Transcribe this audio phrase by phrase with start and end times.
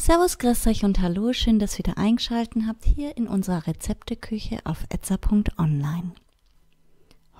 [0.00, 4.60] Servus, grüß euch und hallo, schön, dass ihr wieder eingeschaltet habt hier in unserer Rezepteküche
[4.62, 6.12] auf etza.online.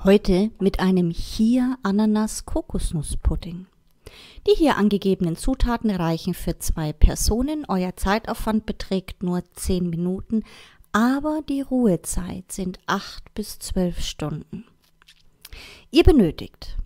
[0.03, 3.69] Heute mit einem Chia Ananas Kokosnusspudding.
[4.49, 7.65] Die hier angegebenen Zutaten reichen für zwei Personen.
[7.69, 10.43] Euer Zeitaufwand beträgt nur 10 Minuten,
[10.91, 14.65] aber die Ruhezeit sind 8 bis 12 Stunden.
[15.93, 16.77] Ihr benötigt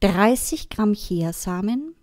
[0.00, 1.93] 30 Gramm Chiasamen,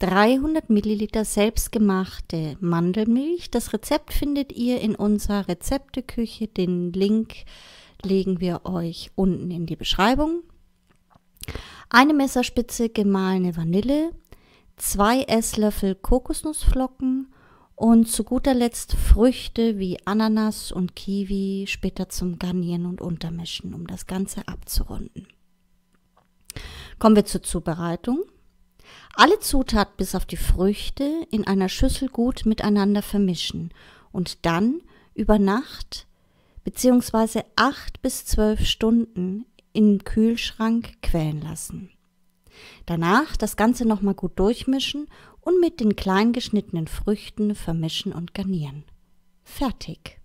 [0.00, 3.50] 300 Milliliter selbstgemachte Mandelmilch.
[3.50, 6.46] Das Rezept findet ihr in unserer Rezepteküche.
[6.46, 7.34] Den Link
[8.02, 10.42] legen wir euch unten in die Beschreibung.
[11.90, 14.12] Eine Messerspitze gemahlene Vanille,
[14.76, 17.32] zwei Esslöffel Kokosnussflocken
[17.74, 23.86] und zu guter Letzt Früchte wie Ananas und Kiwi später zum Garnieren und Untermischen, um
[23.86, 25.26] das Ganze abzurunden.
[26.98, 28.24] Kommen wir zur Zubereitung.
[29.14, 33.72] Alle Zutaten bis auf die Früchte in einer Schüssel gut miteinander vermischen
[34.12, 34.80] und dann
[35.14, 36.06] über Nacht
[36.64, 37.42] bzw.
[37.56, 41.90] acht bis zwölf Stunden im Kühlschrank quellen lassen.
[42.86, 45.08] Danach das Ganze nochmal gut durchmischen
[45.40, 48.84] und mit den klein geschnittenen Früchten vermischen und garnieren.
[49.44, 50.20] Fertig.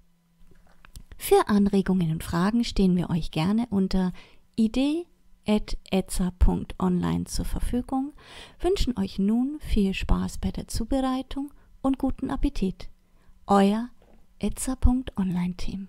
[1.17, 4.11] Für Anregungen und Fragen stehen wir euch gerne unter
[4.55, 5.05] idee
[5.45, 8.13] etza.online zur Verfügung,
[8.59, 12.89] wünschen euch nun viel Spaß bei der Zubereitung und guten Appetit.
[13.47, 13.89] Euer
[14.39, 15.87] etza.online Team.